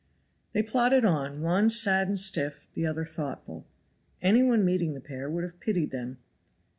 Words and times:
They 0.53 0.63
plodded 0.63 1.05
on, 1.05 1.41
one 1.41 1.69
sad 1.69 2.07
and 2.07 2.17
stiff, 2.17 2.65
the 2.73 2.87
other 2.87 3.05
thoughtful. 3.05 3.67
Any 4.19 4.41
one 4.41 4.65
meeting 4.65 4.95
the 4.95 4.99
pair 4.99 5.29
would 5.29 5.43
have 5.43 5.59
pitied 5.59 5.91
them. 5.91 6.17